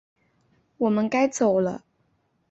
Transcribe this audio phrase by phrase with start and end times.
[0.77, 1.85] 我们该走了